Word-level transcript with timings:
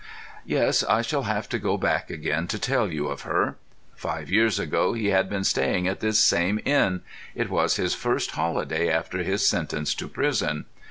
Yes, 0.47 0.81
I 0.83 1.03
shall 1.03 1.21
have 1.29 1.47
to 1.49 1.59
go 1.59 1.77
back 1.77 2.09
again 2.09 2.47
to 2.47 2.57
tell 2.57 2.91
you 2.91 3.05
of 3.09 3.21
her. 3.21 3.57
Five 3.95 4.31
years 4.31 4.57
ago 4.57 4.93
he 4.93 5.09
had 5.09 5.29
been 5.29 5.43
staying 5.43 5.87
at 5.87 5.99
this 5.99 6.19
same 6.19 6.59
inn; 6.65 7.01
it 7.35 7.51
was 7.51 7.75
his 7.75 7.93
first 7.93 8.31
holiday 8.31 8.89
after 8.89 9.19
his 9.21 9.47
sentence 9.47 9.93
to 9.93 10.07
prison. 10.07 10.65